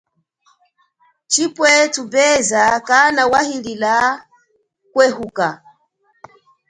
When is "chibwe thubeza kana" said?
1.31-3.23